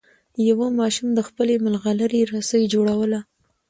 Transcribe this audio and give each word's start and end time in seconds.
یوه 0.49 0.67
ماشوم 0.79 1.09
د 1.15 1.19
خپلې 1.27 1.55
ملغلرې 1.65 2.21
رسۍ 2.33 2.63
جوړوله. 2.73 3.19